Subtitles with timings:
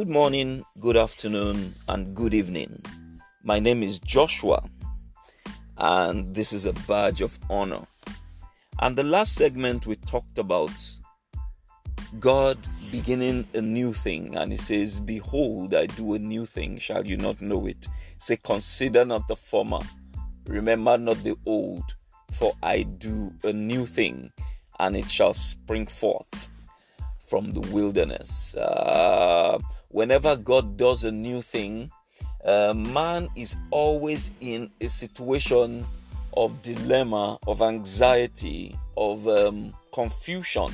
[0.00, 2.82] Good morning, good afternoon, and good evening.
[3.42, 4.64] My name is Joshua,
[5.76, 7.86] and this is a badge of honor.
[8.78, 10.70] And the last segment we talked about
[12.18, 12.56] God
[12.90, 17.18] beginning a new thing, and He says, Behold, I do a new thing, shall you
[17.18, 17.86] not know it?
[18.16, 19.80] Say, Consider not the former,
[20.46, 21.94] remember not the old,
[22.32, 24.32] for I do a new thing,
[24.78, 26.48] and it shall spring forth
[27.28, 28.56] from the wilderness.
[28.56, 29.58] Uh,
[29.90, 31.90] whenever God does a new thing,
[32.44, 35.84] uh, man is always in a situation
[36.36, 40.70] of dilemma, of anxiety, of um, confusion.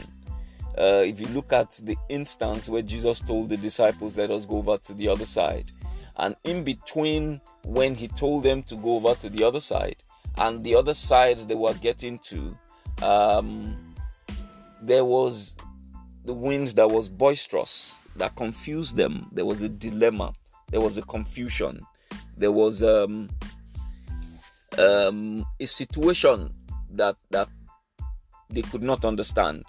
[0.79, 4.59] Uh, if you look at the instance where Jesus told the disciples, Let us go
[4.59, 5.73] over to the other side,
[6.19, 9.97] and in between when he told them to go over to the other side
[10.39, 12.57] and the other side they were getting to,
[13.03, 13.95] um,
[14.83, 15.57] there was
[16.25, 19.29] the wind that was boisterous that confused them.
[19.33, 20.33] There was a dilemma.
[20.71, 21.81] There was a confusion.
[22.37, 23.29] There was um,
[24.79, 26.53] um, a situation
[26.91, 27.49] that that
[28.51, 29.65] they could not understand.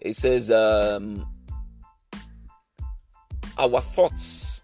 [0.00, 1.26] It says, um,
[3.58, 4.62] "Our thoughts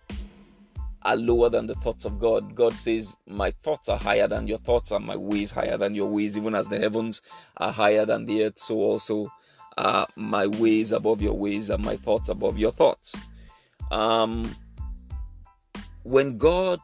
[1.03, 4.59] are lower than the thoughts of God." God says, "My thoughts are higher than your
[4.59, 6.37] thoughts, and my ways higher than your ways.
[6.37, 7.23] Even as the heavens
[7.57, 9.31] are higher than the earth, so also."
[9.81, 13.15] Are my ways above your ways and my thoughts above your thoughts.
[13.91, 14.55] Um,
[16.03, 16.81] when God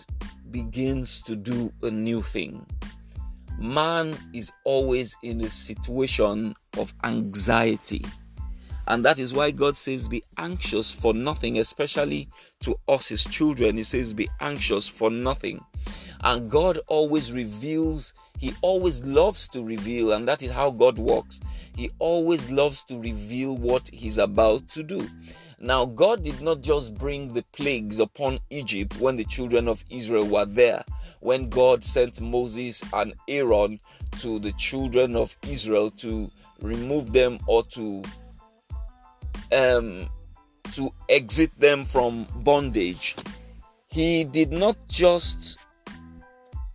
[0.51, 2.67] begins to do a new thing,
[3.59, 8.05] man is always in a situation of anxiety.
[8.89, 12.29] And that is why God says, Be anxious for nothing, especially
[12.61, 13.77] to us, His children.
[13.77, 15.65] He says, Be anxious for nothing.
[16.23, 21.41] And God always reveals, He always loves to reveal, and that is how God works.
[21.77, 25.09] He always loves to reveal what He's about to do.
[25.59, 30.27] Now, God did not just bring the plagues upon Egypt when the children of Israel
[30.27, 30.85] were there.
[31.21, 33.81] When God sent Moses and Aaron
[34.19, 38.03] to the children of Israel to remove them or to
[39.53, 40.09] um,
[40.73, 43.17] to exit them from bondage,
[43.89, 45.59] He did not just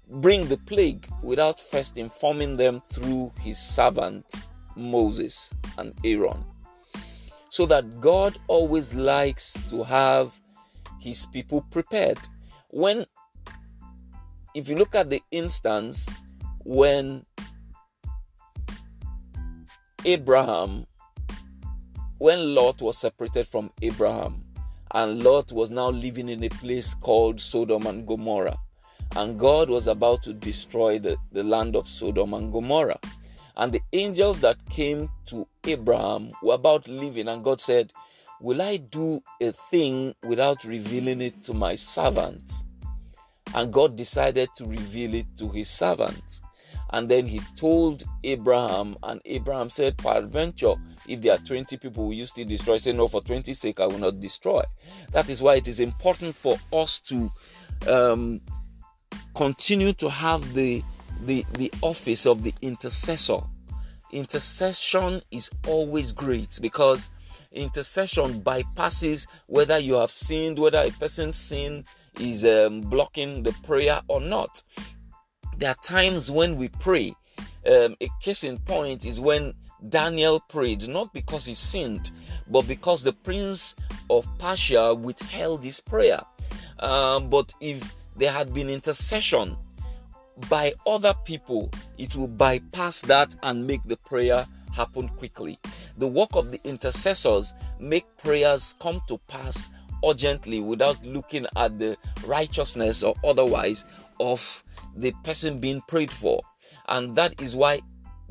[0.09, 4.25] bring the plague without first informing them through His servant
[4.75, 6.43] Moses and Aaron.
[7.49, 10.39] So that God always likes to have
[10.99, 12.19] his people prepared.
[12.69, 13.05] When,
[14.55, 16.07] if you look at the instance
[16.63, 17.25] when
[20.05, 20.85] Abraham,
[22.21, 24.41] when Lot was separated from Abraham,
[24.93, 28.59] and Lot was now living in a place called Sodom and Gomorrah,
[29.15, 32.99] and God was about to destroy the, the land of Sodom and Gomorrah.
[33.57, 37.91] And the angels that came to Abraham were about leaving, and God said,
[38.39, 42.53] Will I do a thing without revealing it to my servant?
[43.55, 46.41] And God decided to reveal it to his servant.
[46.91, 50.75] And then he told Abraham, and Abraham said, Peradventure,
[51.11, 52.77] if there are 20 people, will you still destroy?
[52.77, 54.63] Say, No, for 20 sake, I will not destroy.
[55.11, 57.31] That is why it is important for us to
[57.87, 58.41] um,
[59.35, 60.83] continue to have the
[61.25, 63.39] the, the office of the intercessor.
[64.11, 67.11] Intercession is always great because
[67.51, 71.85] intercession bypasses whether you have sinned, whether a person's sin
[72.19, 74.63] is um, blocking the prayer or not.
[75.57, 77.13] There are times when we pray.
[77.69, 79.53] Um, a case in point is when
[79.89, 82.11] Daniel prayed, not because he sinned,
[82.49, 83.75] but because the prince
[84.09, 86.21] of Persia withheld his prayer.
[86.79, 89.57] Um, but if there had been intercession,
[90.49, 95.59] by other people, it will bypass that and make the prayer happen quickly.
[95.97, 99.67] The work of the intercessors make prayers come to pass
[100.07, 103.85] urgently without looking at the righteousness or otherwise
[104.19, 104.63] of
[104.95, 106.41] the person being prayed for.
[106.87, 107.81] And that is why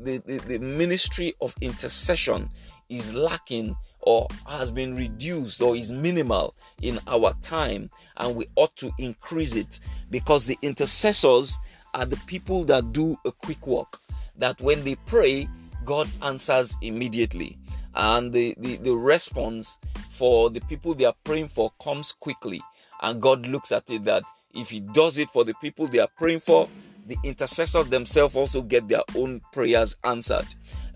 [0.03, 2.49] the, the, the ministry of intercession
[2.89, 8.75] is lacking or has been reduced or is minimal in our time and we ought
[8.75, 11.57] to increase it because the intercessors
[11.93, 13.99] are the people that do a quick work.
[14.37, 15.47] That when they pray,
[15.85, 17.57] God answers immediately.
[17.93, 19.77] And the, the, the response
[20.09, 22.61] for the people they are praying for comes quickly.
[23.01, 26.09] And God looks at it that if He does it for the people they are
[26.17, 26.69] praying for,
[27.05, 30.47] the intercessors themselves also get their own prayers answered.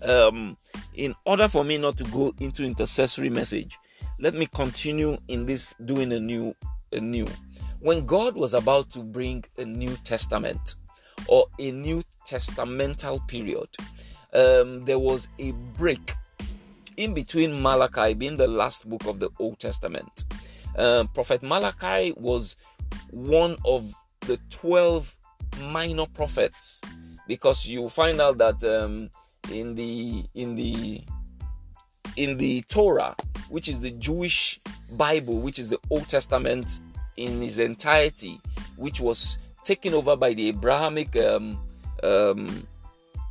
[0.02, 0.56] Um,
[0.94, 3.78] in order for me not to go into intercessory message,
[4.18, 6.54] let me continue in this doing a new,
[6.92, 7.26] a new.
[7.80, 10.76] When God was about to bring a New Testament,
[11.28, 13.68] or a New Testamental period.
[14.32, 16.12] Um, there was a break
[16.96, 20.24] in between Malachi being the last book of the Old Testament.
[20.76, 22.56] Um, Prophet Malachi was
[23.10, 25.14] one of the 12
[25.60, 26.80] minor prophets
[27.26, 29.10] because you find out that um,
[29.52, 31.02] in the in the
[32.16, 33.14] in the Torah,
[33.48, 34.60] which is the Jewish
[34.92, 36.80] Bible, which is the Old Testament
[37.16, 38.40] in its entirety,
[38.76, 41.58] which was taken over by the Abrahamic um,
[42.02, 42.66] um,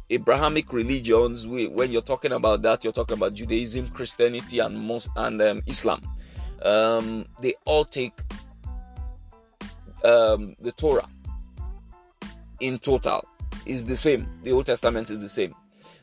[0.10, 1.48] Abrahamic religions.
[1.48, 6.02] when you're talking about that, you're talking about Judaism, Christianity, and most and um, Islam.
[6.62, 8.14] Um, they all take
[10.04, 11.08] um, the Torah
[12.66, 13.28] in total
[13.66, 14.28] is the same.
[14.44, 15.54] The Old Testament is the same.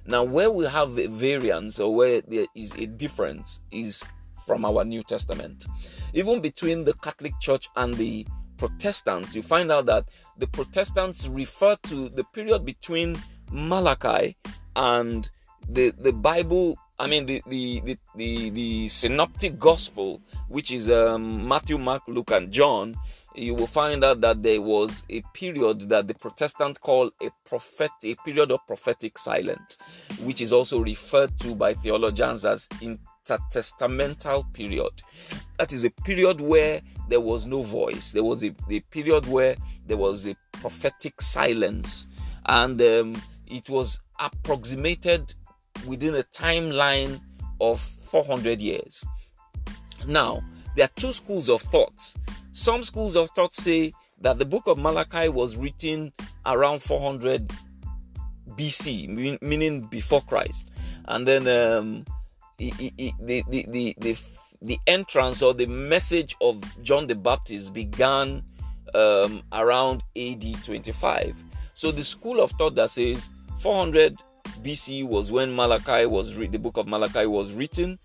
[0.06, 4.02] Now, where we have a variance or where there is a difference is
[4.46, 5.66] from our New Testament.
[6.14, 8.26] Even between the Catholic Church and the
[8.56, 13.18] Protestants, you find out that the Protestants refer to the period between
[13.50, 14.36] Malachi
[14.76, 15.28] and
[15.68, 16.76] the the Bible.
[16.98, 22.30] I mean the the the the, the synoptic gospel, which is um, Matthew, Mark, Luke,
[22.30, 22.96] and John.
[23.34, 27.90] You will find out that there was a period that the Protestants call a prophet,
[28.04, 29.78] a period of prophetic silence,
[30.22, 35.02] which is also referred to by theologians as intertestamental period.
[35.58, 38.12] That is a period where there was no voice.
[38.12, 39.56] There was a, a period where
[39.86, 42.06] there was a prophetic silence,
[42.46, 45.34] and um, it was approximated
[45.86, 47.20] within a timeline
[47.60, 49.04] of 400 years.
[50.06, 50.42] Now,
[50.76, 52.14] there are two schools of thought.
[52.52, 56.12] Some schools of thought say that the book of Malachi was written
[56.46, 57.50] around 400
[58.50, 60.72] BC, meaning before Christ,
[61.06, 62.04] and then um,
[62.58, 62.72] the,
[63.20, 64.16] the, the, the,
[64.60, 68.42] the entrance or the message of John the Baptist began
[68.94, 71.42] um, around AD 25.
[71.74, 73.28] So the school of thought that says
[73.60, 74.16] 400
[74.62, 77.98] BC was when Malachi was re- the book of Malachi was written.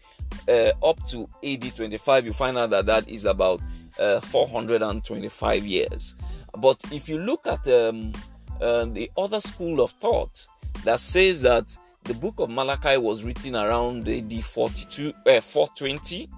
[0.47, 3.61] Uh, up to AD 25, you find out that that is about
[3.99, 6.15] uh, 425 years.
[6.57, 8.13] But if you look at um,
[8.61, 10.47] uh, the other school of thought
[10.83, 16.29] that says that the book of Malachi was written around AD 42, uh, 420,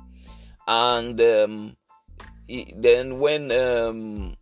[0.68, 1.76] and um,
[2.76, 4.36] then when um,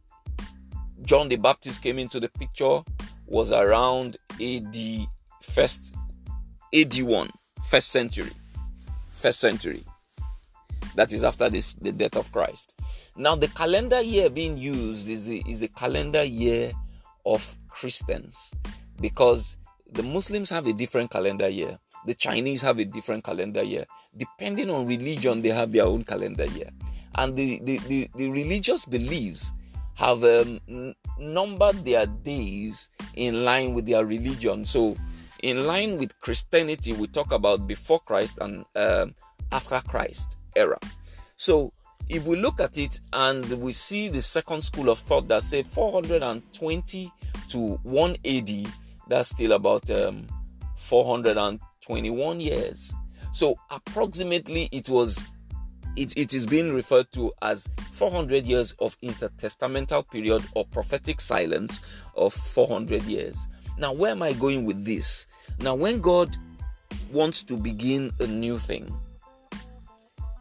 [1.02, 2.82] John the Baptist came into the picture,
[3.26, 4.78] was around AD
[5.42, 5.94] first
[6.74, 7.30] AD one,
[7.70, 8.32] first century,
[9.10, 9.84] first century.
[10.98, 12.74] That is after this, the death of Christ.
[13.16, 16.72] Now the calendar year being used is the, is the calendar year
[17.24, 18.52] of Christians
[19.00, 19.58] because
[19.92, 21.78] the Muslims have a different calendar year.
[22.08, 23.86] The Chinese have a different calendar year.
[24.18, 26.72] Depending on religion, they have their own calendar year.
[27.14, 29.54] And the, the, the, the religious beliefs
[29.94, 30.60] have um,
[31.20, 34.66] numbered their days in line with their religion.
[34.66, 34.98] So,
[35.44, 39.14] in line with Christianity, we talk about before Christ and um,
[39.52, 40.78] after Christ era.
[41.38, 41.72] So,
[42.10, 45.64] if we look at it and we see the second school of thought that say
[45.64, 47.12] 420
[47.50, 48.68] to 1 AD,
[49.08, 50.28] that's still about um,
[50.78, 52.96] 421 years.
[53.34, 55.24] So, approximately, it was
[55.98, 61.82] it, it is being referred to as 400 years of intertestamental period or prophetic silence
[62.16, 63.48] of 400 years.
[63.78, 65.26] Now, where am I going with this?
[65.60, 66.38] Now, when God
[67.12, 68.96] wants to begin a new thing,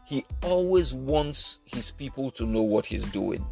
[0.07, 3.45] He always wants His people to know what He's doing.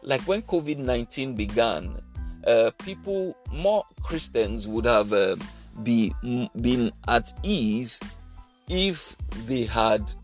[0.00, 2.00] Like when COVID 19 began,
[2.46, 5.36] uh, people, more Christians would have uh,
[5.82, 6.14] be,
[6.58, 8.00] been at ease
[8.70, 9.14] if
[9.46, 10.14] they had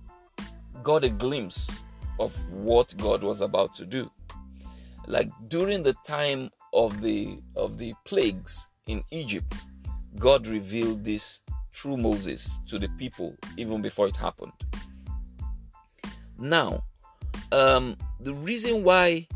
[0.83, 1.83] got a glimpse
[2.19, 4.11] of what God was about to do.
[5.07, 9.67] Like during the time of the of the plagues in Egypt,
[10.19, 11.43] God revealed this
[11.75, 14.53] through Moses to the people even before it happened.
[16.39, 16.85] Now,
[17.53, 19.27] um, the reason why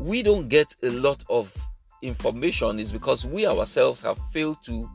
[0.00, 1.54] we don't get a lot of
[2.02, 4.90] information is because we ourselves have failed to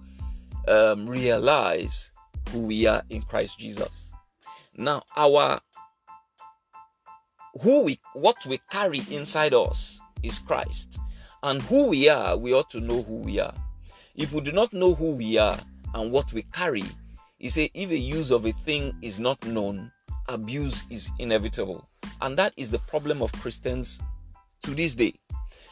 [0.67, 2.11] um, realize
[2.51, 4.11] who we are in Christ Jesus.
[4.75, 5.59] Now, our
[7.61, 10.99] who we what we carry inside us is Christ.
[11.43, 13.53] And who we are, we ought to know who we are.
[14.15, 15.57] If we do not know who we are
[15.93, 16.83] and what we carry,
[17.37, 19.91] you say if a use of a thing is not known,
[20.27, 21.87] abuse is inevitable.
[22.21, 23.99] And that is the problem of Christians
[24.63, 25.13] to this day.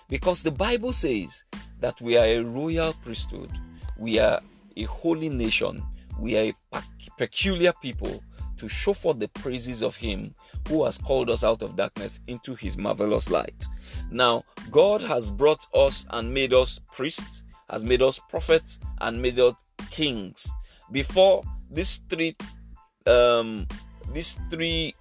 [0.10, 1.44] Because the Bible says
[1.80, 3.50] that we are a royal priesthood,
[3.98, 4.40] we are
[4.78, 5.84] a holy nation,
[6.20, 6.82] we are a
[7.18, 8.24] peculiar people
[8.58, 10.34] to show forth the praises of Him
[10.68, 13.66] who has called us out of darkness into His marvelous light.
[14.12, 19.40] Now, God has brought us and made us priests, has made us prophets, and made
[19.40, 19.54] us
[19.92, 20.48] kings.
[20.92, 22.36] Before these three,
[23.06, 23.68] um,
[24.14, 24.96] these three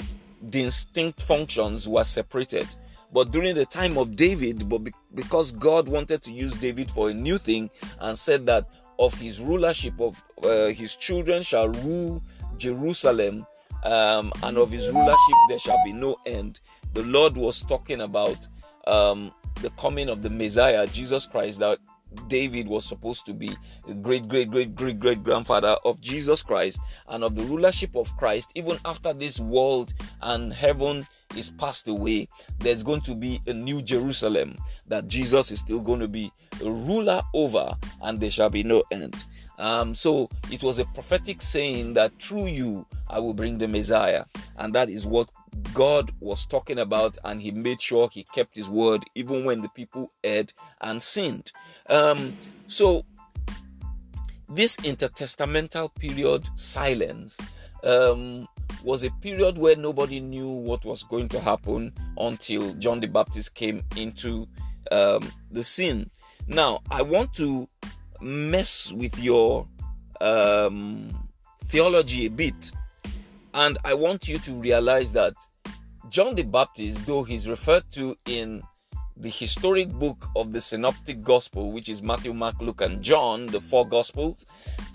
[0.50, 2.66] distinct functions were separated.
[3.12, 4.82] But during the time of David, but
[5.14, 7.70] because God wanted to use David for a new thing
[8.00, 8.68] and said that
[8.98, 12.22] of his rulership of uh, his children shall rule
[12.56, 13.46] Jerusalem,
[13.84, 16.60] um, and of his rulership there shall be no end.
[16.92, 18.46] The Lord was talking about
[18.86, 19.32] um,
[19.62, 21.78] the coming of the Messiah, Jesus Christ, that
[22.28, 23.56] David was supposed to be
[23.88, 28.14] a great, great, great, great, great grandfather of Jesus Christ and of the rulership of
[28.16, 28.52] Christ.
[28.54, 31.06] Even after this world and heaven
[31.36, 32.28] is passed away,
[32.58, 34.56] there's going to be a new Jerusalem
[34.86, 38.82] that Jesus is still going to be a ruler over, and there shall be no
[38.90, 39.16] end.
[39.58, 44.24] Um, so it was a prophetic saying that through you I will bring the Messiah,
[44.56, 45.28] and that is what
[45.72, 49.68] God was talking about, and He made sure He kept His word even when the
[49.70, 51.52] people erred and sinned.
[51.88, 53.04] Um, so
[54.48, 57.38] this intertestamental period silence
[57.82, 58.46] um,
[58.82, 63.54] was a period where nobody knew what was going to happen until John the Baptist
[63.54, 64.46] came into
[64.92, 66.10] um, the scene.
[66.46, 67.66] Now, I want to
[68.20, 69.66] mess with your
[70.20, 71.10] um,
[71.68, 72.72] theology a bit,
[73.54, 75.34] and I want you to realize that
[76.08, 78.62] John the Baptist, though he's referred to in
[79.16, 83.60] the historic book of the Synoptic Gospel, which is Matthew, Mark, Luke, and John, the
[83.60, 84.44] four Gospels,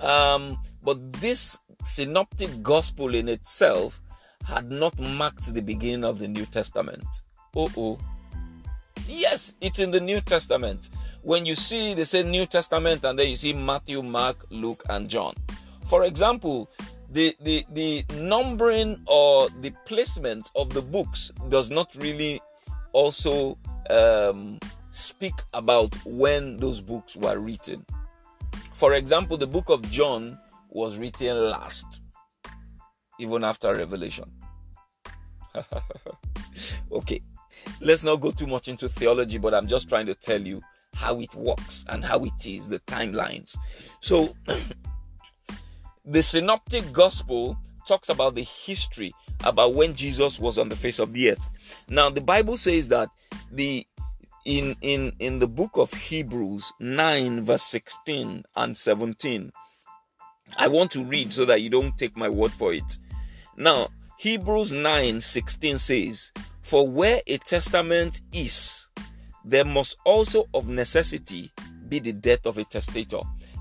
[0.02, 4.02] um, but this synoptic gospel in itself
[4.46, 7.06] had not marked the beginning of the New Testament.
[7.56, 8.00] Oh, oh.
[9.08, 10.90] Yes, it's in the New Testament.
[11.22, 15.10] When you see, they say New Testament, and then you see Matthew, Mark, Luke, and
[15.10, 15.34] John.
[15.86, 16.70] For example,
[17.12, 22.42] the, the, the numbering or the placement of the books does not really
[22.94, 23.58] also
[23.90, 24.60] um,
[24.92, 27.86] speak about when those books were written.
[28.74, 30.38] For example, the book of John
[30.70, 32.02] was written last,
[33.20, 34.26] even after Revelation.
[36.92, 37.22] okay,
[37.82, 40.62] let's not go too much into theology, but I'm just trying to tell you
[40.94, 43.58] how it works and how it is, the timelines.
[44.00, 44.34] So,
[46.10, 47.56] the synoptic gospel
[47.88, 49.14] talks about the history
[49.44, 51.50] about when Jesus was on the face of the earth.
[51.88, 53.10] Now, the Bible says that
[53.52, 53.86] the
[54.46, 59.52] in in in the book of Hebrews 9 verse 16 and 17
[60.58, 62.98] I want to read so that you don't take my word for it.
[63.58, 68.88] Now, Hebrews 9 16 says, For where a testament is,
[69.46, 71.52] there must also of necessity
[71.88, 73.20] be the death of a testator.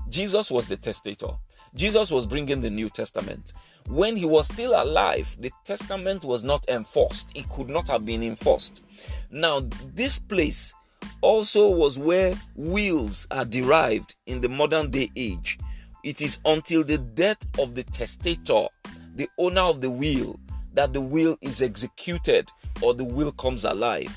[0.09, 1.29] Jesus was the testator.
[1.75, 3.53] Jesus was bringing the New Testament.
[3.87, 7.31] When he was still alive, the testament was not enforced.
[7.35, 8.83] It could not have been enforced.
[9.31, 9.61] Now,
[9.93, 10.73] this place
[11.21, 15.59] also was where wills are derived in the modern day age.
[16.03, 18.67] It is until the death of the testator,
[19.15, 20.39] the owner of the will,
[20.73, 22.49] that the will is executed
[22.81, 24.15] or the will comes alive.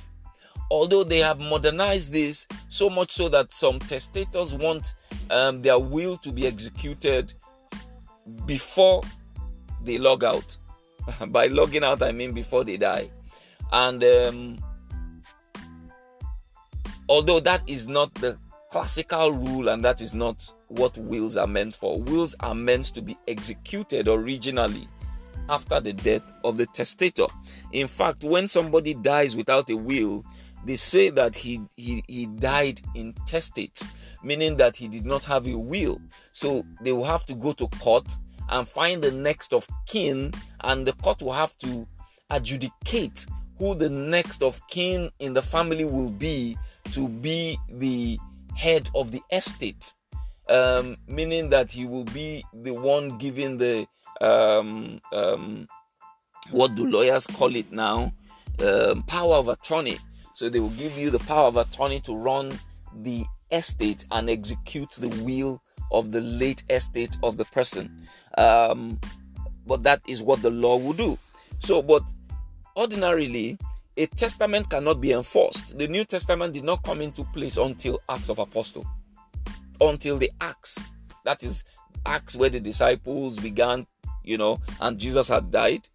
[0.70, 4.94] Although they have modernized this so much so that some testators want
[5.30, 7.34] um, their will to be executed
[8.46, 9.02] before
[9.82, 10.56] they log out.
[11.28, 13.08] By logging out, I mean before they die.
[13.72, 14.58] And um,
[17.08, 18.38] although that is not the
[18.72, 22.00] classical rule and that is not what wills are meant for.
[22.00, 24.88] Wills are meant to be executed originally
[25.50, 27.26] after the death of the testator.
[27.72, 30.24] In fact, when somebody dies without a will,
[30.64, 33.82] they say that he, he, he died intestate,
[34.22, 36.00] meaning that he did not have a will.
[36.32, 38.06] So they will have to go to court
[38.48, 41.86] and find the next of kin, and the court will have to
[42.30, 43.26] adjudicate
[43.58, 46.56] who the next of kin in the family will be
[46.90, 48.18] to be the
[48.56, 49.94] head of the estate,
[50.48, 53.86] um, meaning that he will be the one giving the
[54.20, 55.68] um, um,
[56.50, 58.12] what do lawyers call it now?
[58.60, 59.98] Um, power of attorney.
[60.34, 62.58] So they will give you the power of attorney to run
[63.02, 68.06] the estate and execute the will of the late estate of the person.
[68.38, 68.98] Um,
[69.66, 71.18] but that is what the law will do.
[71.58, 72.02] So, but
[72.76, 73.58] ordinarily,
[73.96, 75.76] a testament cannot be enforced.
[75.76, 78.86] The New Testament did not come into place until Acts of Apostle,
[79.80, 80.78] until the Acts.
[81.24, 81.64] That is
[82.06, 83.86] Acts where the disciples began,
[84.24, 85.86] you know, and Jesus had died,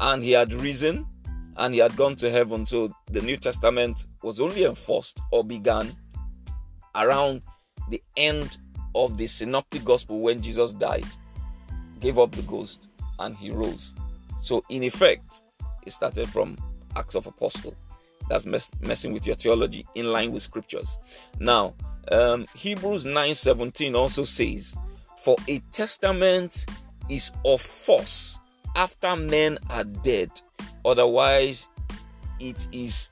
[0.00, 1.06] and he had risen,
[1.56, 2.66] and he had gone to heaven.
[2.66, 5.92] So the New Testament was only enforced or began
[6.94, 7.42] around
[7.88, 8.58] the end
[8.94, 11.06] of the Synoptic Gospel when Jesus died,
[12.00, 13.94] gave up the ghost, and he rose.
[14.40, 15.42] So in effect,
[15.84, 16.56] it started from
[16.96, 17.74] Acts of Apostle.
[18.28, 20.98] That's mess- messing with your theology in line with scriptures.
[21.38, 21.74] Now,
[22.10, 24.74] um, Hebrews 9:17 also says,
[25.18, 26.66] "For a testament
[27.08, 28.38] is of force
[28.74, 30.30] after men are dead,
[30.84, 31.68] Otherwise,
[32.40, 33.10] it is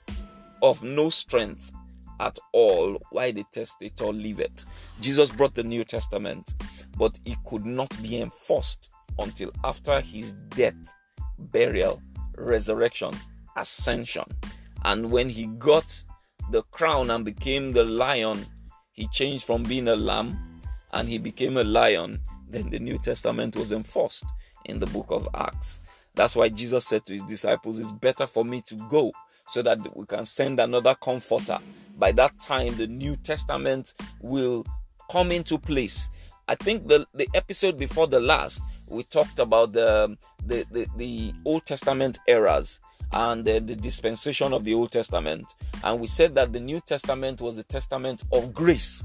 [0.63, 1.71] of no strength
[2.19, 4.67] at all why the testator liveth.
[5.01, 6.55] Jesus brought the New Testament,
[6.99, 10.75] but it could not be enforced until after his death,
[11.39, 12.03] burial,
[12.37, 13.15] resurrection,
[13.57, 14.25] ascension.
[14.85, 16.05] And when he got
[16.51, 18.45] the crown and became the lion,
[18.93, 20.61] he changed from being a lamb
[20.93, 22.21] and he became a lion.
[22.49, 24.25] Then the New Testament was enforced
[24.67, 25.81] in the book of Acts.
[26.15, 29.13] That's why Jesus said to his disciples, It's better for me to go
[29.49, 31.59] so that we can send another comforter.
[31.99, 34.65] By that time, the New Testament will
[35.11, 36.11] come into place.
[36.49, 41.33] I think the, the episode before the last, we talked about the, the, the, the
[41.45, 42.81] Old Testament eras
[43.13, 45.55] and uh, the dispensation of the Old Testament.
[45.83, 49.05] And we said that the New Testament was the testament of grace.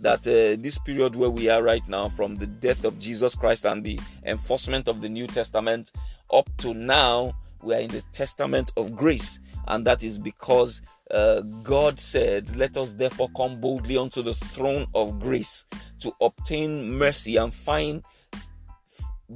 [0.00, 3.66] That uh, this period where we are right now, from the death of Jesus Christ
[3.66, 5.92] and the enforcement of the New Testament
[6.32, 11.40] up to now, we are in the testament of grace and that is because uh,
[11.62, 15.66] God said, Let us therefore come boldly unto the throne of grace
[16.00, 18.02] to obtain mercy and find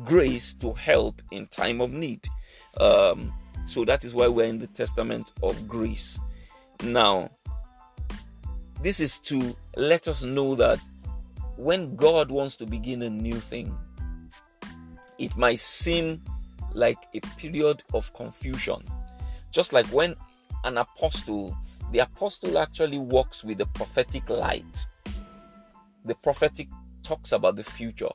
[0.05, 2.27] grace to help in time of need.
[2.79, 3.33] Um,
[3.67, 6.21] so that is why we're in the testament of grace.
[6.83, 7.31] Now,
[8.83, 10.79] this is to let us know that
[11.57, 13.77] when God wants to begin a new thing,
[15.19, 16.23] it might seem
[16.73, 18.83] like a period of confusion
[19.57, 20.15] just like when
[20.65, 21.57] an apostle,
[21.91, 24.87] the apostle actually walks with the prophetic light.
[26.05, 26.69] The prophetic
[27.03, 28.11] talks about the future,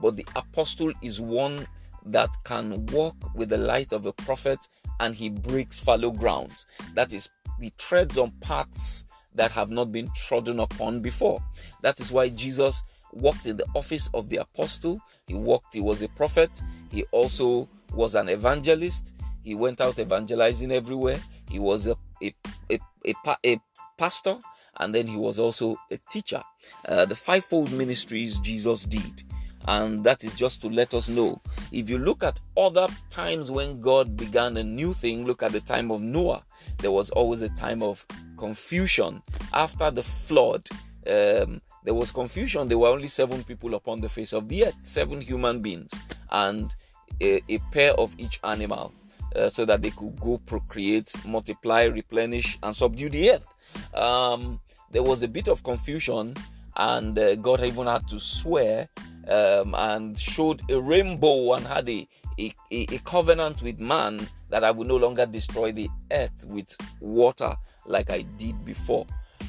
[0.00, 1.66] but the apostle is one
[2.04, 4.60] that can walk with the light of a prophet
[5.00, 6.66] and he breaks fallow grounds.
[6.94, 7.28] That is,
[7.60, 11.40] he treads on paths that have not been trodden upon before.
[11.82, 15.00] That is why Jesus walked in the office of the apostle.
[15.26, 20.72] He walked, he was a prophet, he also was an evangelist, he went out evangelizing
[20.72, 21.20] everywhere.
[21.50, 22.34] He was a, a,
[22.70, 23.60] a, a, a
[23.96, 24.36] pastor
[24.78, 26.42] and then he was also a teacher.
[26.86, 29.22] Uh, the fivefold ministries Jesus did.
[29.68, 31.40] And that is just to let us know.
[31.72, 35.60] If you look at other times when God began a new thing, look at the
[35.60, 36.44] time of Noah.
[36.78, 39.22] There was always a time of confusion.
[39.52, 40.68] After the flood,
[41.08, 42.68] um, there was confusion.
[42.68, 45.90] There were only seven people upon the face of the earth, seven human beings,
[46.30, 46.74] and
[47.20, 48.92] a, a pair of each animal.
[49.34, 53.46] Uh, so that they could go procreate, multiply, replenish, and subdue the earth.
[53.92, 56.32] Um, there was a bit of confusion,
[56.76, 58.88] and uh, God even had to swear
[59.28, 64.70] um, and showed a rainbow and had a, a, a covenant with man that I
[64.70, 67.52] will no longer destroy the earth with water
[67.84, 69.06] like I did before.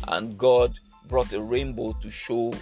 [0.07, 2.53] And God brought a rainbow to show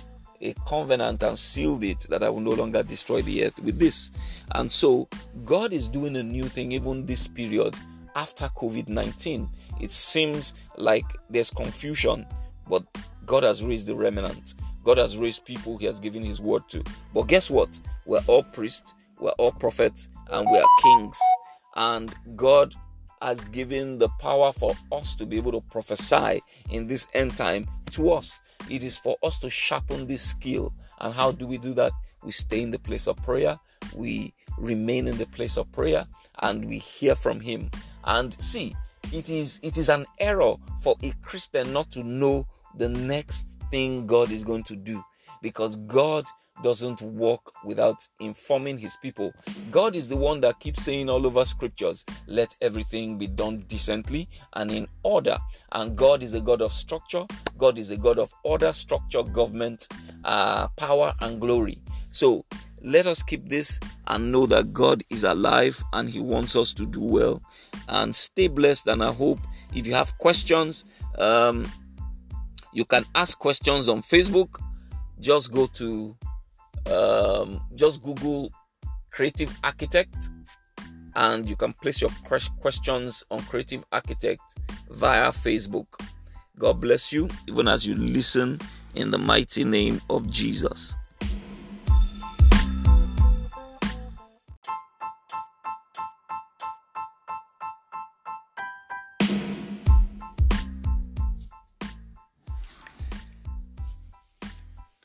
[0.45, 4.11] a covenant and sealed it that I will no longer destroy the earth with this.
[4.53, 5.07] And so
[5.43, 7.75] God is doing a new thing even this period
[8.15, 9.49] after COVID 19.
[9.81, 12.25] It seems like there's confusion,
[12.69, 12.83] but
[13.25, 14.55] God has raised the remnant.
[14.83, 16.83] God has raised people He has given His word to.
[17.13, 17.79] But guess what?
[18.05, 21.19] We're all priests, we're all prophets, and we are kings.
[21.75, 22.75] And God
[23.21, 27.67] has given the power for us to be able to prophesy in this end time
[27.91, 28.41] to us.
[28.69, 30.73] It is for us to sharpen this skill.
[30.99, 31.91] And how do we do that?
[32.23, 33.59] We stay in the place of prayer,
[33.93, 36.07] we remain in the place of prayer,
[36.39, 37.69] and we hear from Him.
[38.03, 38.75] And see,
[39.11, 44.07] it is it is an error for a Christian not to know the next thing
[44.07, 45.03] God is going to do
[45.41, 46.25] because God
[46.63, 49.33] doesn't work without informing his people.
[49.71, 54.29] God is the one that keeps saying all over scriptures, let everything be done decently
[54.53, 55.37] and in order.
[55.73, 57.25] And God is a God of structure,
[57.57, 59.87] God is a God of order, structure, government,
[60.23, 61.81] uh, power, and glory.
[62.11, 62.45] So
[62.81, 66.85] let us keep this and know that God is alive and He wants us to
[66.85, 67.41] do well.
[67.89, 68.87] And stay blessed.
[68.87, 69.39] And I hope
[69.73, 70.85] if you have questions,
[71.17, 71.67] um,
[72.73, 74.59] you can ask questions on Facebook.
[75.19, 76.15] Just go to
[76.91, 78.51] um, just Google
[79.11, 80.29] Creative Architect
[81.15, 82.11] and you can place your
[82.59, 84.41] questions on Creative Architect
[84.89, 85.87] via Facebook.
[86.59, 88.59] God bless you, even as you listen
[88.95, 90.95] in the mighty name of Jesus.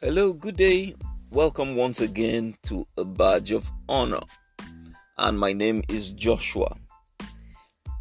[0.00, 0.94] Hello, good day.
[1.32, 4.22] Welcome once again to a badge of honor.
[5.16, 6.76] And my name is Joshua.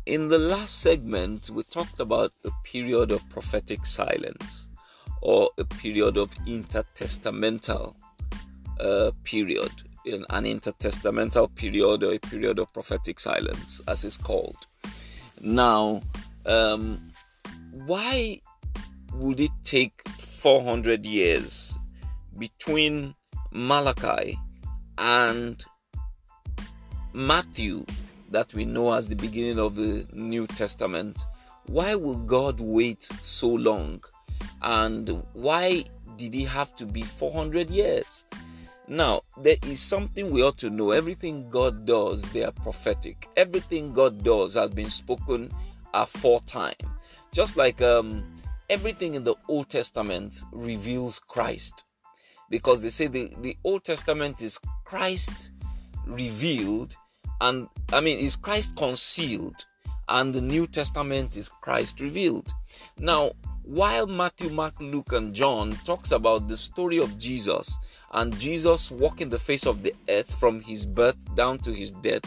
[0.07, 4.69] In the last segment, we talked about a period of prophetic silence
[5.21, 7.93] or a period of intertestamental
[8.79, 9.73] uh, period.
[10.05, 14.65] in an intertestamental period or a period of prophetic silence, as it's called.
[15.39, 16.01] Now,
[16.47, 17.11] um,
[17.85, 18.41] why
[19.13, 21.77] would it take 400 years
[22.35, 23.13] between
[23.51, 24.39] Malachi
[24.97, 25.63] and
[27.13, 27.85] Matthew
[28.29, 31.25] that we know as the beginning of the New Testament?
[31.65, 34.03] Why will God wait so long?
[34.61, 35.83] And why
[36.17, 38.25] did it have to be 400 years?
[38.87, 40.91] Now, there is something we ought to know.
[40.91, 43.27] Everything God does, they are prophetic.
[43.37, 45.51] Everything God does has been spoken
[45.93, 46.73] aforetime.
[47.31, 48.23] Just like um,
[48.69, 51.85] everything in the Old Testament reveals Christ.
[52.49, 55.51] Because they say the, the Old Testament is Christ
[56.05, 56.95] revealed,
[57.41, 59.65] and I mean, is Christ concealed,
[60.07, 62.51] and the New Testament is Christ revealed.
[62.97, 63.31] Now,
[63.63, 67.77] while Matthew, Mark, Luke, and John talks about the story of Jesus
[68.13, 72.23] and Jesus walking the face of the earth from his birth down to his death,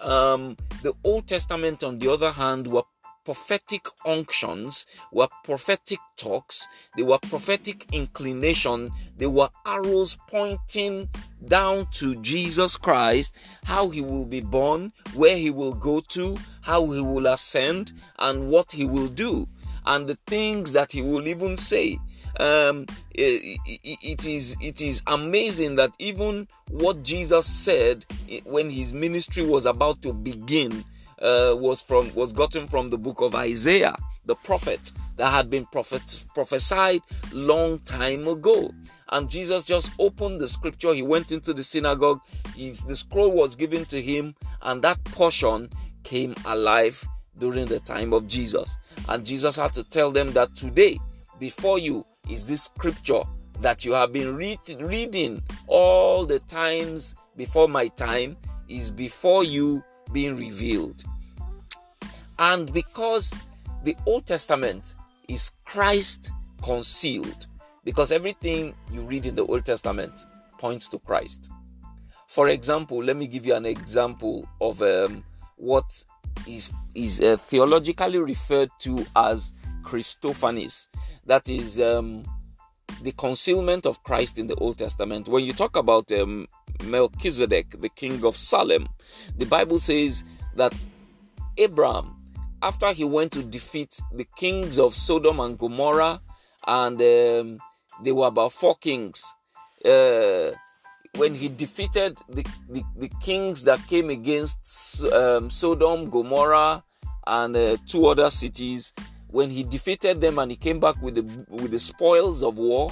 [0.00, 2.84] um, the Old Testament, on the other hand, were
[3.26, 11.08] prophetic unctions, were prophetic talks, they were prophetic inclination, they were arrows pointing
[11.48, 16.86] down to Jesus Christ, how he will be born, where he will go to, how
[16.86, 19.48] he will ascend, and what he will do
[19.86, 21.98] and the things that he will even say.
[22.38, 28.04] Um, it, it is it is amazing that even what Jesus said
[28.44, 30.84] when his ministry was about to begin
[31.20, 35.64] uh, was from was gotten from the book of Isaiah, the prophet that had been
[35.66, 37.00] prophet, prophesied
[37.32, 38.70] long time ago.
[39.10, 40.92] And Jesus just opened the scripture.
[40.92, 42.20] He went into the synagogue.
[42.54, 45.70] He, the scroll was given to him, and that portion
[46.02, 47.02] came alive
[47.38, 48.76] during the time of Jesus.
[49.08, 50.98] And Jesus had to tell them that today,
[51.38, 53.22] before you, is this scripture
[53.60, 58.36] that you have been read, reading all the times before my time,
[58.68, 61.04] is before you being revealed.
[62.38, 63.34] And because
[63.84, 64.94] the Old Testament
[65.28, 66.30] is Christ
[66.62, 67.46] concealed,
[67.84, 70.26] because everything you read in the Old Testament
[70.58, 71.50] points to Christ.
[72.28, 75.24] For example, let me give you an example of um,
[75.56, 76.04] what
[76.46, 80.88] is is uh, theologically referred to as Christophanies.
[81.24, 82.24] That is um,
[83.02, 85.28] the concealment of Christ in the Old Testament.
[85.28, 86.46] When you talk about um,
[86.84, 88.88] Melchizedek, the king of Salem,
[89.36, 90.74] the Bible says that
[91.56, 92.14] Abraham,
[92.62, 96.20] after he went to defeat the kings of Sodom and Gomorrah,
[96.66, 97.58] and um,
[98.02, 99.24] there were about four kings.
[99.84, 100.52] Uh,
[101.16, 106.82] when he defeated the, the, the kings that came against um, Sodom, Gomorrah,
[107.26, 108.92] and uh, two other cities,
[109.28, 112.90] when he defeated them and he came back with the with the spoils of war,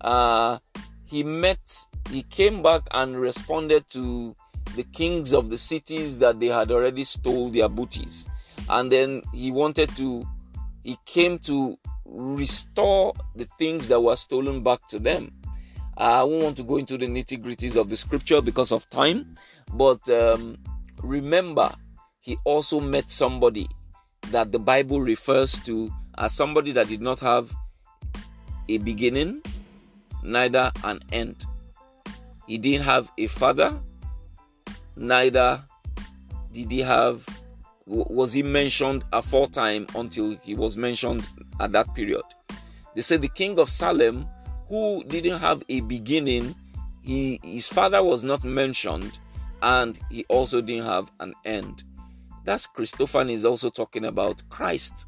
[0.00, 0.58] uh,
[1.04, 4.34] he met, he came back and responded to
[4.76, 8.28] the kings of the cities that they had already stole their booties,
[8.68, 10.26] and then he wanted to,
[10.84, 15.32] he came to restore the things that were stolen back to them
[15.96, 19.36] I won't want to go into the nitty gritties of the scripture because of time,
[19.74, 20.56] but um,
[21.02, 21.70] remember,
[22.20, 23.68] he also met somebody
[24.30, 27.54] that the Bible refers to as somebody that did not have
[28.68, 29.42] a beginning,
[30.22, 31.44] neither an end.
[32.52, 33.80] He didn't have a father,
[34.94, 35.64] neither
[36.52, 37.26] did he have
[37.86, 42.24] was he mentioned aforetime until he was mentioned at that period.
[42.94, 44.28] They said the king of Salem
[44.68, 46.54] who didn't have a beginning,
[47.00, 49.18] he, his father was not mentioned,
[49.62, 51.84] and he also didn't have an end.
[52.44, 55.06] That's Christophany is also talking about Christ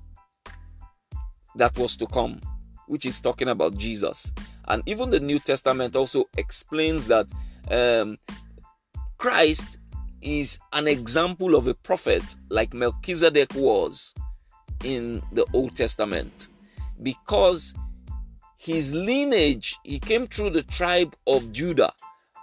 [1.56, 2.40] that was to come,
[2.86, 4.32] which is talking about Jesus.
[4.68, 7.26] And even the New Testament also explains that
[7.70, 8.18] um,
[9.18, 9.78] Christ
[10.22, 14.14] is an example of a prophet like Melchizedek was
[14.82, 16.48] in the Old Testament
[17.02, 17.74] because
[18.56, 21.92] his lineage, he came through the tribe of Judah.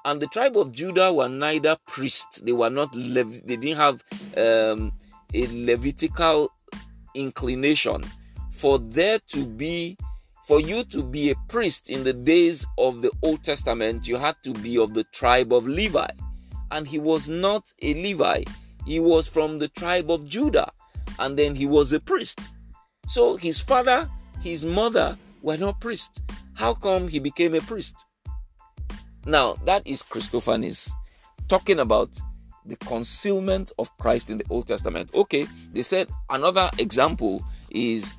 [0.05, 4.03] And the tribe of Judah were neither priests, they were not, Lev- they didn't have
[4.37, 4.91] um,
[5.33, 6.51] a Levitical
[7.15, 8.03] inclination.
[8.51, 9.97] For there to be,
[10.51, 14.35] for you to be a priest in the days of the Old Testament, you had
[14.43, 16.09] to be of the tribe of Levi.
[16.71, 18.43] And he was not a Levi,
[18.85, 20.69] he was from the tribe of Judah.
[21.19, 22.41] And then he was a priest.
[23.07, 24.09] So his father,
[24.41, 26.21] his mother, were not priests.
[26.53, 28.05] How come he became a priest?
[29.25, 30.91] Now, that is Christophanies
[31.47, 32.09] talking about
[32.65, 35.11] the concealment of Christ in the Old Testament.
[35.15, 38.17] Okay, they said another example is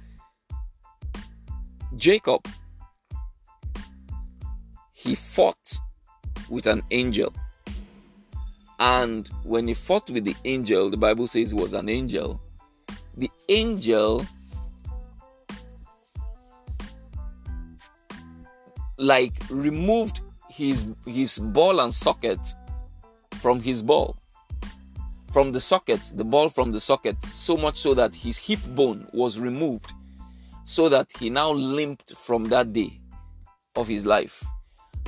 [1.97, 2.47] Jacob.
[4.93, 5.79] He fought
[6.49, 7.33] with an angel.
[8.79, 12.41] And when he fought with the angel, the Bible says was an angel.
[13.17, 14.27] The angel
[18.97, 22.39] like removed his his ball and socket
[23.41, 24.17] from his ball
[25.33, 29.07] from the socket the ball from the socket so much so that his hip bone
[29.13, 29.93] was removed
[30.65, 32.99] so that he now limped from that day
[33.77, 34.45] of his life.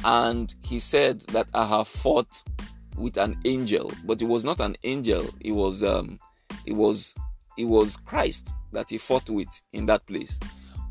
[0.05, 2.43] And he said that i have fought
[2.97, 5.27] with an angel but it was not an angel.
[5.41, 6.19] It was um
[6.67, 7.15] it was
[7.57, 10.39] it was christ that he fought with in that place.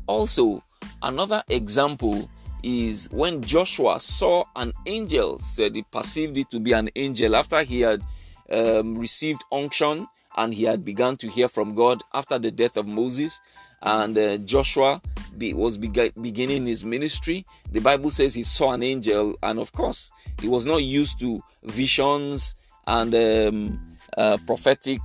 [0.06, 0.62] Also
[1.02, 2.28] another example
[2.64, 7.62] is when Joshua saw an angel, said he perceived it to be an angel after
[7.62, 8.02] he had
[8.50, 12.86] um, received unction and he had begun to hear from God after the death of
[12.86, 13.40] Moses.
[13.84, 15.00] And uh, Joshua
[15.38, 17.46] be, was beginning his ministry.
[17.70, 21.40] The Bible says he saw an angel, and of course, he was not used to
[21.62, 22.54] visions
[22.86, 25.00] and um, uh, prophetic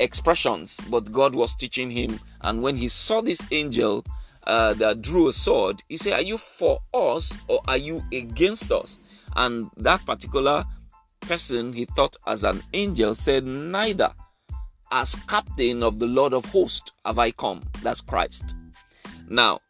[0.00, 2.20] expressions, but God was teaching him.
[2.42, 4.04] And when he saw this angel,
[4.46, 8.72] uh, that drew a sword, he said, Are you for us or are you against
[8.72, 9.00] us?
[9.36, 10.64] And that particular
[11.20, 14.12] person he thought as an angel said, Neither.
[14.94, 17.62] As captain of the Lord of hosts have I come.
[17.82, 18.54] That's Christ.
[19.26, 19.60] Now,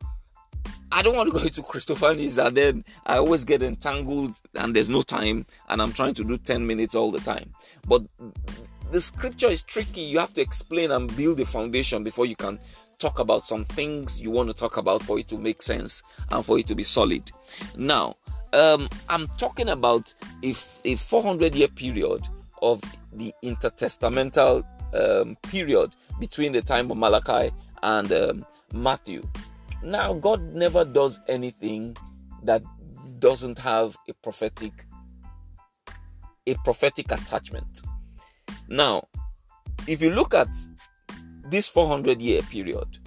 [0.91, 4.89] I don't want to go into Christophanies and then I always get entangled and there's
[4.89, 7.53] no time and I'm trying to do 10 minutes all the time.
[7.87, 8.03] But
[8.91, 10.01] the scripture is tricky.
[10.01, 12.59] You have to explain and build the foundation before you can
[12.99, 16.45] talk about some things you want to talk about for it to make sense and
[16.45, 17.31] for it to be solid.
[17.77, 18.17] Now,
[18.53, 22.29] um, I'm talking about if a 400 year period
[22.61, 22.81] of
[23.13, 27.51] the intertestamental um, period between the time of Malachi
[27.83, 29.23] and um, Matthew.
[29.83, 31.97] Now, God never does anything
[32.45, 32.63] that
[33.19, 34.73] doesn't have a prophetic
[36.49, 37.83] a prophetic attachment.
[38.69, 39.07] Now,
[39.87, 40.49] if you look at
[41.53, 42.99] this 400 year period.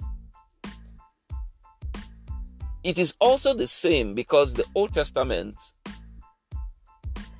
[2.84, 5.56] It is also the same because the Old Testament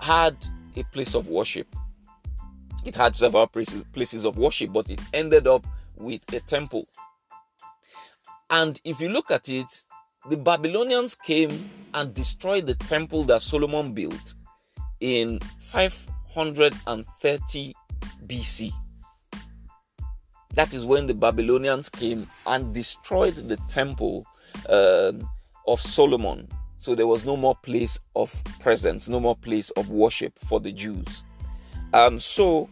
[0.00, 0.36] had
[0.74, 1.75] a place of worship.
[2.86, 6.86] It had several places, places of worship, but it ended up with a temple.
[8.48, 9.82] And if you look at it,
[10.30, 14.34] the Babylonians came and destroyed the temple that Solomon built
[15.00, 17.74] in 530
[18.24, 18.70] BC.
[20.54, 24.24] That is when the Babylonians came and destroyed the temple
[24.68, 25.10] uh,
[25.66, 26.46] of Solomon.
[26.78, 30.70] So there was no more place of presence, no more place of worship for the
[30.70, 31.24] Jews.
[31.92, 32.68] And so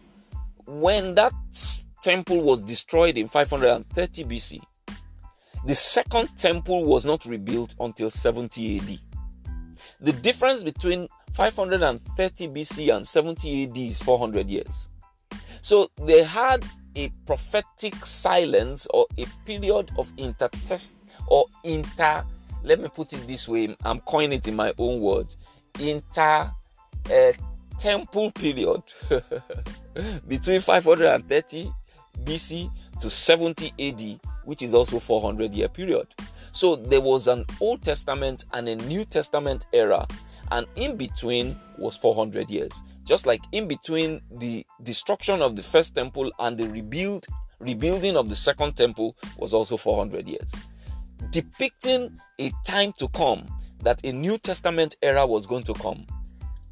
[0.65, 1.33] when that
[2.01, 4.61] temple was destroyed in 530 BC,
[5.65, 8.99] the second temple was not rebuilt until 70 AD.
[10.01, 14.89] The difference between 530 BC and 70 AD is 400 years.
[15.61, 16.63] So they had
[16.95, 20.95] a prophetic silence or a period of intertest
[21.27, 22.23] or inter
[22.63, 25.37] let me put it this way i'm coining it in my own words
[25.79, 26.51] inter
[27.11, 27.31] uh,
[27.79, 28.81] temple period
[30.27, 31.71] between 530
[32.23, 36.07] bc to 70 ad which is also 400 year period.
[36.51, 40.07] So there was an old testament and a new testament era
[40.51, 42.83] and in between was 400 years.
[43.03, 47.25] Just like in between the destruction of the first temple and the rebuild
[47.59, 50.53] rebuilding of the second temple was also 400 years.
[51.31, 53.47] Depicting a time to come
[53.81, 56.05] that a new testament era was going to come.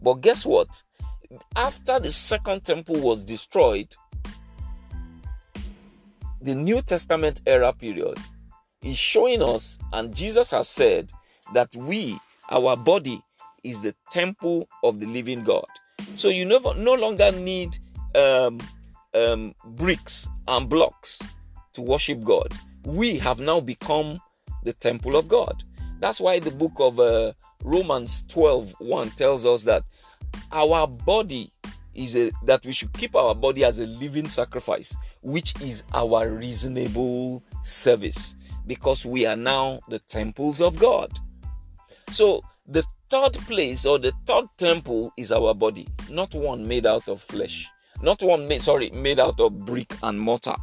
[0.01, 0.83] But guess what
[1.55, 3.87] after the second temple was destroyed
[6.41, 8.17] the new testament era period
[8.81, 11.11] is showing us and jesus has said
[11.53, 12.17] that we
[12.49, 13.21] our body
[13.63, 15.65] is the temple of the living god
[16.15, 17.77] so you never no longer need
[18.15, 18.59] um,
[19.13, 21.21] um, bricks and blocks
[21.73, 22.53] to worship God.
[22.85, 24.19] We have now become
[24.63, 25.63] the temple of God.
[25.99, 29.83] That's why the book of uh, Romans 12 1 tells us that
[30.51, 31.51] our body
[31.93, 36.29] is a that we should keep our body as a living sacrifice, which is our
[36.29, 41.11] reasonable service, because we are now the temples of God.
[42.11, 47.07] So the third place or the third temple is our body, not one made out
[47.07, 47.69] of flesh,
[48.01, 50.55] not one made sorry made out of brick and mortar.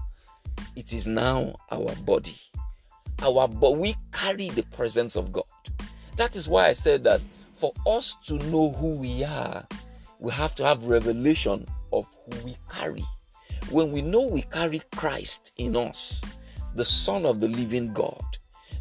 [0.77, 2.37] It is now our body.
[3.23, 5.45] Our but we carry the presence of God.
[6.17, 7.21] That is why I said that
[7.61, 9.67] for us to know who we are,
[10.19, 13.05] we have to have revelation of who we carry.
[13.69, 16.23] When we know we carry Christ in us,
[16.75, 18.25] the Son of the living God,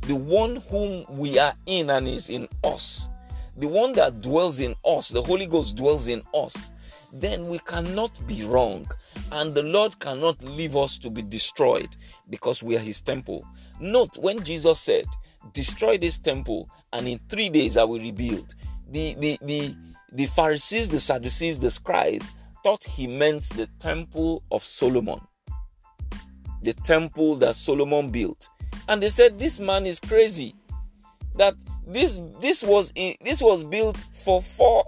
[0.07, 3.09] the one whom we are in and is in us,
[3.57, 6.71] the one that dwells in us, the Holy Ghost dwells in us,
[7.11, 8.89] then we cannot be wrong.
[9.33, 11.97] And the Lord cannot leave us to be destroyed
[12.29, 13.45] because we are his temple.
[13.81, 15.05] Note when Jesus said,
[15.53, 18.55] Destroy this temple, and in three days I will rebuild.
[18.91, 19.75] The the the
[20.12, 22.32] the Pharisees, the Sadducees, the scribes
[22.63, 25.21] thought he meant the temple of Solomon.
[26.63, 28.49] The temple that Solomon built.
[28.88, 30.56] And they said this man is crazy.
[31.36, 31.56] That
[31.88, 34.86] this this was this was built for four,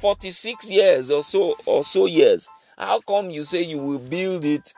[0.00, 2.48] 46 years or so or so years.
[2.76, 4.72] How come you say you will build it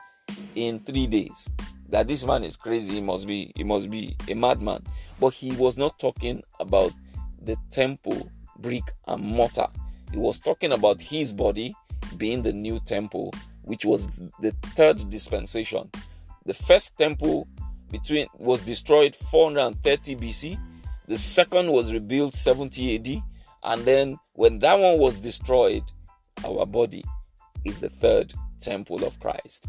[0.55, 1.49] in 3 days?
[1.89, 4.83] That this man is crazy, he must be he must be a madman.
[5.19, 6.93] But he was not talking about
[7.41, 9.67] the temple brick and mortar.
[10.11, 11.73] He was talking about his body
[12.17, 15.89] being the new temple, which was the third dispensation.
[16.45, 17.47] The first temple
[17.91, 20.59] between was destroyed 430 BC.
[21.07, 23.23] The second was rebuilt 70 AD,
[23.63, 25.83] and then when that one was destroyed,
[26.45, 27.03] our body
[27.65, 29.67] is the third temple of Christ.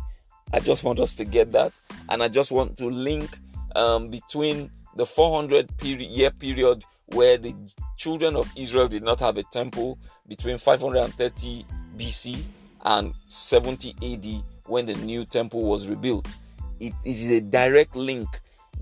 [0.52, 1.72] I just want us to get that,
[2.08, 3.38] and I just want to link
[3.74, 7.54] um, between the 400 period, year period where the
[7.96, 12.42] children of Israel did not have a temple between 530 BC
[12.84, 16.36] and 70 AD when the new temple was rebuilt.
[16.80, 18.28] It is a direct link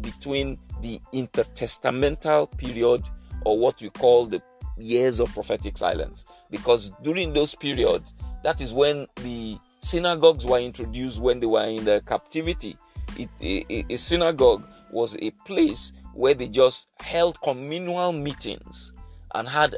[0.01, 3.09] between the intertestamental period
[3.45, 4.41] or what we call the
[4.79, 11.21] years of prophetic silence because during those periods that is when the synagogues were introduced
[11.21, 12.77] when they were in the captivity
[13.19, 18.93] it, a, a synagogue was a place where they just held communal meetings
[19.35, 19.77] and had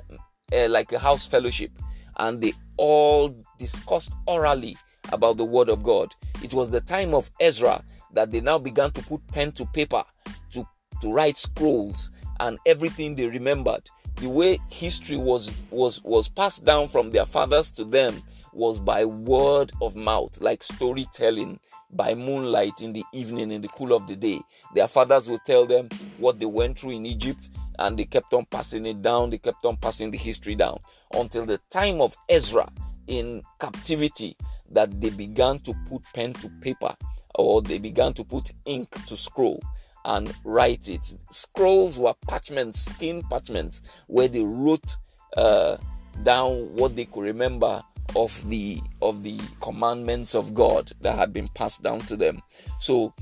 [0.53, 1.71] uh, like a house fellowship
[2.19, 4.77] and they all discussed orally
[5.13, 6.15] about the word of God.
[6.43, 10.05] It was the time of Ezra that they now began to put pen to paper
[10.51, 10.67] to,
[11.01, 13.89] to write scrolls and everything they remembered.
[14.17, 19.05] The way history was was was passed down from their fathers to them was by
[19.05, 21.59] word of mouth, like storytelling
[21.93, 24.41] by moonlight in the evening in the cool of the day.
[24.75, 28.47] Their fathers would tell them what they went through in Egypt, and they kept on
[28.47, 30.79] passing it down, they kept on passing the history down
[31.15, 32.71] until the time of Ezra
[33.07, 34.37] in captivity
[34.71, 36.95] that they began to put pen to paper
[37.35, 39.63] or they began to put ink to scroll
[40.05, 41.15] and write it.
[41.31, 44.97] Scrolls were parchments, skin parchments, where they wrote
[45.37, 45.77] uh,
[46.23, 47.83] down what they could remember
[48.15, 52.41] of the of the commandments of God that had been passed down to them.
[52.79, 53.15] So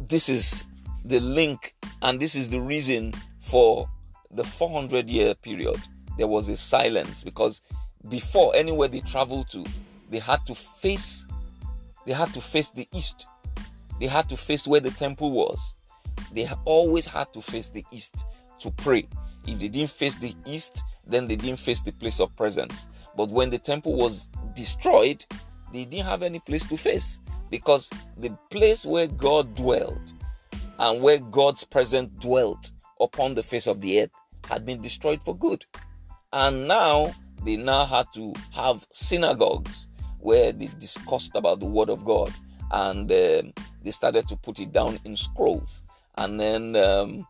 [0.00, 0.66] this is
[1.04, 3.88] the link and this is the reason for
[4.30, 5.80] the 400 year period.
[6.18, 7.62] There was a silence because
[8.08, 9.64] before anywhere they traveled to
[10.10, 11.26] they had to face
[12.04, 13.26] they had to face the east.
[14.00, 15.74] They had to face where the temple was.
[16.32, 18.24] They always had to face the east
[18.58, 19.08] to pray
[19.46, 23.28] if they didn't face the east then they didn't face the place of presence but
[23.28, 25.24] when the temple was destroyed
[25.72, 30.12] they didn't have any place to face because the place where god dwelled
[30.78, 34.10] and where god's presence dwelt upon the face of the earth
[34.48, 35.64] had been destroyed for good
[36.32, 37.12] and now
[37.44, 39.88] they now had to have synagogues
[40.20, 42.32] where they discussed about the word of God
[42.70, 43.52] and um,
[43.82, 45.82] they started to put it down in scrolls.
[46.16, 47.26] And then um,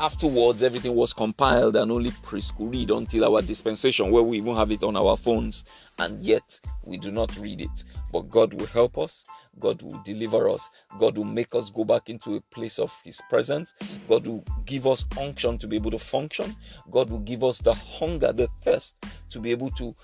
[0.00, 4.56] afterwards, everything was compiled and only priests could read until our dispensation, where we even
[4.56, 5.64] have it on our phones,
[5.98, 7.84] and yet we do not read it.
[8.12, 9.24] But God will help us
[9.58, 10.70] God will deliver us.
[10.98, 13.74] God will make us go back into a place of His presence.
[14.08, 16.56] God will give us unction to be able to function.
[16.90, 18.96] God will give us the hunger, the thirst
[19.30, 19.94] to be able to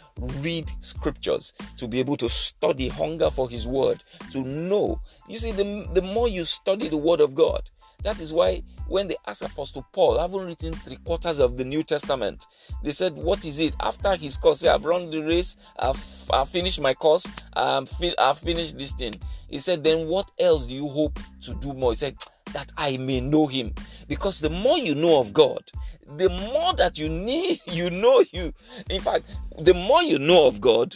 [0.40, 5.00] read scriptures, to be able to study hunger for His word, to know.
[5.28, 7.70] You see, the, the more you study the word of God,
[8.02, 11.64] that is why when they asked Apostle Paul, I haven't written three quarters of the
[11.64, 12.46] New Testament.
[12.82, 13.74] They said, What is it?
[13.80, 16.02] After his course, I've run the race, I've,
[16.32, 19.14] I've finished my course, I've finished this thing.
[19.48, 21.92] He said, Then what else do you hope to do more?
[21.92, 22.16] He said,
[22.52, 23.74] That I may know him.
[24.08, 25.70] Because the more you know of God,
[26.16, 28.52] the more that you need, you know you.
[28.88, 29.24] In fact,
[29.58, 30.94] the more you know of God,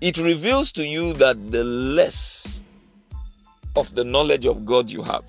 [0.00, 2.62] it reveals to you that the less
[3.76, 5.24] of the knowledge of God you have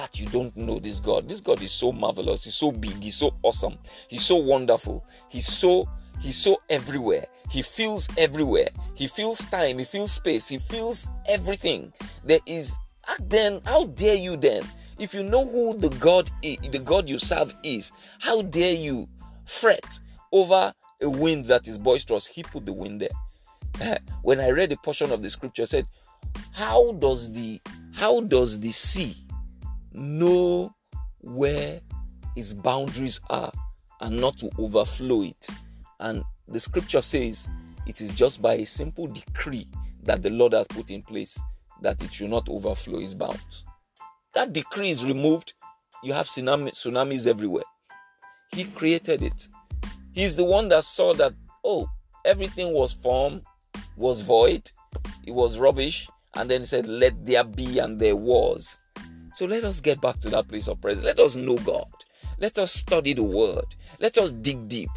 [0.00, 1.28] that you don't know this God.
[1.28, 2.44] This God is so marvelous.
[2.44, 3.02] He's so big.
[3.02, 3.76] He's so awesome.
[4.08, 5.04] He's so wonderful.
[5.28, 5.86] He's so
[6.20, 7.26] he's so everywhere.
[7.50, 8.68] He feels everywhere.
[8.94, 9.76] He feels time.
[9.76, 10.48] He feels space.
[10.48, 11.92] He feels everything.
[12.24, 12.78] There is
[13.28, 14.62] then how dare you then
[14.98, 19.06] if you know who the God the God you serve is, how dare you
[19.44, 20.00] fret
[20.32, 20.72] over
[21.02, 22.26] a wind that is boisterous?
[22.26, 23.16] He put the wind there.
[23.82, 25.86] Eh, when I read a portion of the scripture, said,
[26.52, 27.60] How does the
[27.92, 29.14] how does the sea
[30.00, 30.74] know
[31.20, 31.80] where
[32.34, 33.52] its boundaries are
[34.00, 35.48] and not to overflow it.
[36.00, 37.48] And the scripture says
[37.86, 39.68] it is just by a simple decree
[40.02, 41.38] that the Lord has put in place
[41.82, 43.64] that it should not overflow its bounds.
[44.32, 45.54] That decree is removed,
[46.02, 47.64] you have tsunami, tsunamis everywhere.
[48.52, 49.48] He created it.
[50.12, 51.34] He's the one that saw that,
[51.64, 51.88] oh,
[52.24, 53.42] everything was form,
[53.96, 54.70] was void,
[55.26, 58.78] it was rubbish, and then he said, Let there be, and there was.
[59.32, 61.04] So let us get back to that place of presence.
[61.04, 61.86] Let us know God.
[62.38, 63.76] Let us study the word.
[64.00, 64.90] Let us dig deep.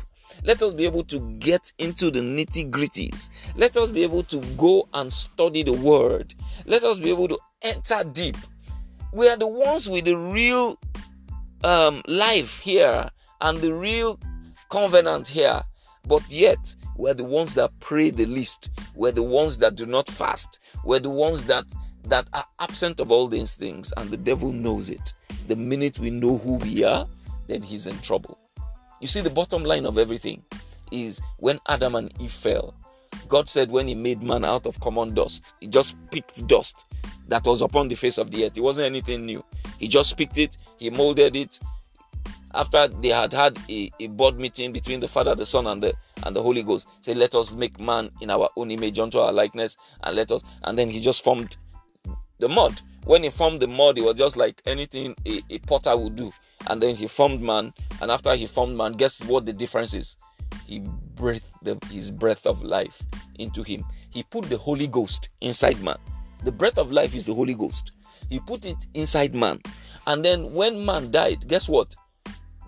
[0.44, 3.30] Let us be able to get into the nitty gritties.
[3.56, 6.34] Let us be able to go and study the word.
[6.66, 8.38] Let us be able to enter deep.
[9.12, 10.80] We are the ones with the real
[11.64, 13.10] um, life here
[13.42, 14.20] and the real
[14.70, 15.62] covenant here,
[16.08, 18.72] but yet we're the ones that pray the least.
[18.96, 20.60] We're the ones that do not fast.
[20.84, 21.66] We're the ones that
[22.06, 25.14] that are absent of all these things, and the devil knows it.
[25.48, 27.08] The minute we know who we are,
[27.48, 28.38] then he's in trouble.
[29.02, 30.44] You see, the bottom line of everything
[30.92, 32.74] is when Adam and Eve fell,
[33.28, 36.86] God said, when He made man out of common dust, He just picked dust
[37.28, 38.58] that was upon the face of the earth.
[38.58, 39.44] It wasn't anything new.
[39.80, 41.60] He just picked it, He molded it.
[42.56, 45.94] After they had had a, a board meeting between the Father, the Son, and the
[46.26, 49.34] and the Holy Ghost, say, "Let us make man in our own image, unto our
[49.34, 51.58] likeness, and let us." And then He just formed
[52.40, 52.82] the mud.
[53.06, 56.32] When He formed the mud, it was just like anything a, a potter would do.
[56.68, 60.18] And then He formed man, and after He formed man, guess what the difference is?
[60.66, 60.80] He
[61.16, 63.02] breathed the, his breath of life
[63.40, 63.84] into him.
[64.10, 65.98] He put the Holy Ghost inside man.
[66.44, 67.92] The breath of life is the Holy Ghost.
[68.30, 69.62] He put it inside man.
[70.08, 71.96] And then when man died, guess what?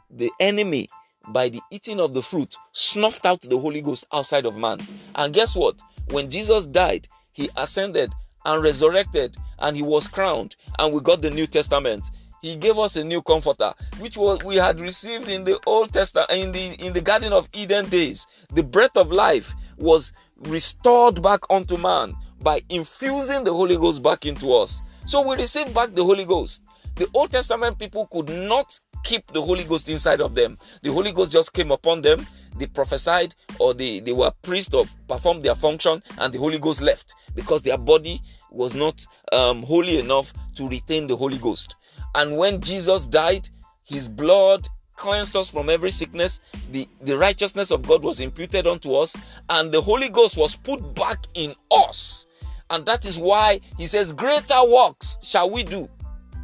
[0.09, 0.88] The enemy,
[1.30, 4.80] by the eating of the fruit, snuffed out the Holy Ghost outside of man.
[5.16, 5.76] And guess what?
[6.11, 8.13] When Jesus died, he ascended
[8.45, 10.55] and resurrected and he was crowned.
[10.79, 12.09] And we got the New Testament.
[12.41, 16.29] He gave us a new comforter which was we had received in the old testament
[16.31, 18.27] in the in the garden of eden days.
[18.53, 24.25] The breath of life was restored back unto man by infusing the holy ghost back
[24.25, 24.83] into us.
[25.07, 26.61] So we received back the holy ghost.
[26.95, 30.57] The old testament people could not keep the holy ghost inside of them.
[30.81, 32.25] The holy ghost just came upon them.
[32.57, 36.81] They prophesied or they, they were priests or performed their function and the holy ghost
[36.81, 38.21] left because their body
[38.55, 41.75] was not um, holy enough to retain the holy ghost
[42.15, 43.49] and when Jesus died,
[43.83, 46.39] his blood cleansed us from every sickness.
[46.71, 49.15] The, the righteousness of God was imputed unto us,
[49.49, 52.25] and the Holy Ghost was put back in us.
[52.69, 55.89] And that is why he says, Greater works shall we do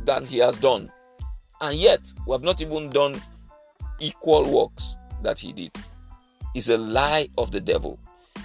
[0.04, 0.92] than he has done.
[1.62, 3.22] And yet, we have not even done
[4.00, 5.72] equal works that he did.
[6.54, 7.98] It's a lie of the devil.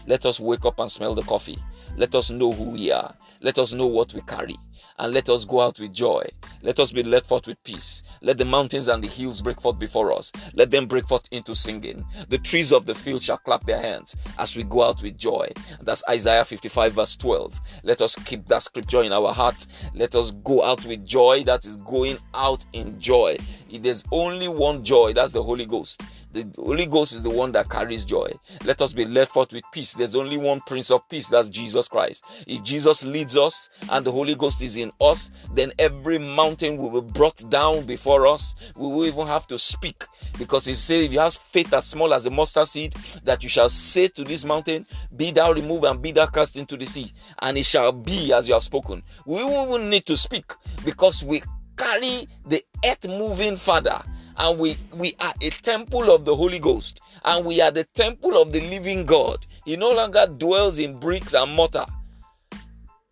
[0.07, 1.59] Let us wake up and smell the coffee.
[1.97, 3.13] Let us know who we are.
[3.47, 4.57] Let us know what we carry
[4.99, 6.25] and let us go out with joy.
[6.63, 8.03] Let us be led forth with peace.
[8.23, 10.33] Let the mountains and the hills break forth before us.
[10.55, 12.05] Let them break forth into singing.
[12.29, 15.49] The trees of the field shall clap their hands as we go out with joy.
[15.81, 17.61] That's Isaiah 55, verse 12.
[17.85, 19.67] Let us keep that scripture in our heart.
[19.95, 21.45] Let us go out with joy.
[21.45, 23.37] That is going out in joy.
[23.71, 26.03] There's only one joy, that's the Holy Ghost.
[26.33, 28.31] The Holy Ghost is the one that carries joy.
[28.65, 29.95] Let us be led forth with peace.
[29.95, 32.25] There's only one Prince of Peace, that's Jesus Christ.
[32.47, 37.01] If Jesus leads us and the Holy Ghost is in us, then every mountain will
[37.01, 38.55] be brought down before us.
[38.77, 40.05] We will even have to speak.
[40.39, 43.49] Because if say if you have faith as small as a mustard seed, that you
[43.49, 47.13] shall say to this mountain, Be thou removed and be thou cast into the sea,
[47.41, 49.03] and it shall be as you have spoken.
[49.25, 50.53] We won't need to speak
[50.85, 51.43] because we
[51.77, 54.03] carry the earth moving Father
[54.39, 57.01] and we we are a temple of the holy ghost.
[57.25, 59.47] And we are the temple of the living god.
[59.65, 61.87] He no longer dwells in bricks and mortar.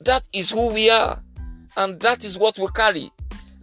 [0.01, 1.21] That is who we are
[1.77, 3.11] and that is what we carry.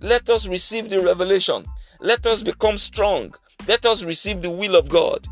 [0.01, 1.66] Let us receive the revelation.
[1.99, 3.34] Let us become strong.
[3.68, 5.28] Let us receive the will of god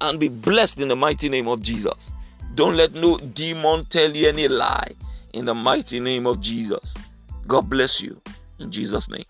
[0.00, 2.12] and be blessed in the mighty name of jesus.
[2.54, 4.92] Don't let no demon tell you any lie
[5.32, 6.94] in the mighty name of jesus.
[7.46, 8.20] God bless you
[8.58, 9.24] in jesus name